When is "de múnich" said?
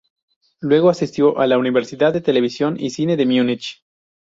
3.17-3.85